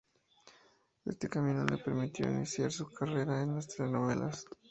[1.05, 4.45] Éste cambio le permitió iniciar su carrera en las telenovelas.